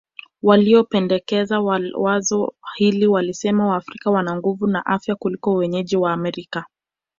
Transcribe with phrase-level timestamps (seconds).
[0.41, 1.59] Waliopendekeza
[1.97, 6.65] wazo hili walisema Waafrika wana nguvu na afya kuliko wenyeji wa Amerika